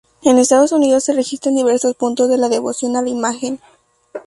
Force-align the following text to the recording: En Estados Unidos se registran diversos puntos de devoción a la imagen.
En 0.23 0.39
Estados 0.39 0.71
Unidos 0.71 1.03
se 1.03 1.13
registran 1.13 1.53
diversos 1.53 1.93
puntos 1.95 2.27
de 2.27 2.39
devoción 2.49 2.95
a 2.95 3.03
la 3.03 3.09
imagen. 3.09 3.59